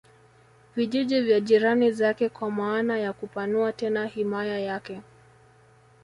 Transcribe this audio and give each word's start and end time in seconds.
vijiji 0.75 1.21
vya 1.21 1.39
jirani 1.39 1.91
zake 1.91 2.29
kwa 2.29 2.51
maana 2.51 2.97
ya 2.97 3.13
kupanua 3.13 3.73
tena 3.73 4.05
himaya 4.05 4.59
yake 4.59 5.01